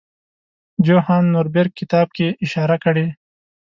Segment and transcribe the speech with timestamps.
[0.85, 3.05] جوهان نوربیرګ کتاب کې اشاره کړې.